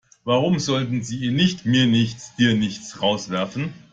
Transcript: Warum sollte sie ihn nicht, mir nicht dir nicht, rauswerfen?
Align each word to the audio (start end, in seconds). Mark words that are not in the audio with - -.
Warum 0.23 0.57
sollte 0.57 0.99
sie 1.03 1.25
ihn 1.25 1.35
nicht, 1.35 1.67
mir 1.67 1.85
nicht 1.85 2.17
dir 2.39 2.55
nicht, 2.55 3.03
rauswerfen? 3.03 3.71